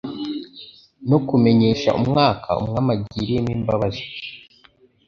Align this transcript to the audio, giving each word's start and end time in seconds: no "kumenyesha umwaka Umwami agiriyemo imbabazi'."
no 1.09 1.17
"kumenyesha 1.27 1.89
umwaka 1.99 2.49
Umwami 2.61 2.89
agiriyemo 2.95 3.49
imbabazi'." 3.57 4.05